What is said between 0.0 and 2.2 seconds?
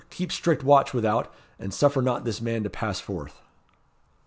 Keep strict watch without; and suffer